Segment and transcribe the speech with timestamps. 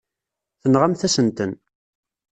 [0.61, 1.51] Tenɣamt-asen-ten.